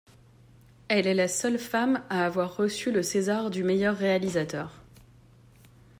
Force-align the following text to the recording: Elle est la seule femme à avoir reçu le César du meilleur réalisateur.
Elle 0.87 1.05
est 1.05 1.13
la 1.13 1.27
seule 1.27 1.59
femme 1.59 2.01
à 2.09 2.25
avoir 2.25 2.57
reçu 2.57 2.91
le 2.91 3.03
César 3.03 3.51
du 3.51 3.63
meilleur 3.63 3.95
réalisateur. 3.95 4.81